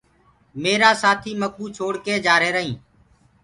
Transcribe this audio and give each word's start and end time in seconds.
ميرآ 0.61 0.91
سآٿيٚ 1.01 1.39
مڪو 1.41 1.65
ڇوڙڪي 1.75 2.15
جآريهرائينٚ 2.25 2.81